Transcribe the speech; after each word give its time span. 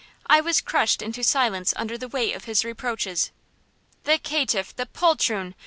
I 0.25 0.41
was 0.41 0.61
crushed 0.61 1.03
into 1.03 1.21
silence 1.23 1.75
under 1.77 1.95
the 1.95 2.07
weight 2.07 2.33
of 2.35 2.45
his 2.45 2.65
reproaches." 2.65 3.29
"The 4.05 4.17
caitiff! 4.17 4.75
The 4.75 4.87
poltroon! 4.87 5.53